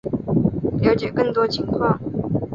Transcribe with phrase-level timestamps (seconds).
[0.79, 1.99] 了解更多情况